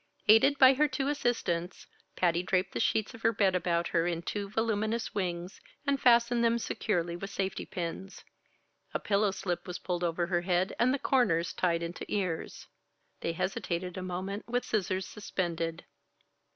[0.27, 4.25] Aided by her two assistants, Patty draped the sheets of her bed about her into
[4.25, 8.23] two voluminous wings, and fastened them securely with safety pins.
[8.95, 12.65] A pillow slip was pulled over her head and the corners tied into ears.
[13.19, 15.85] They hesitated a moment with scissors suspended.